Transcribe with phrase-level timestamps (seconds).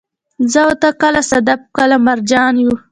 [0.51, 2.73] زه او ته، کله صدف، کله مرجان يو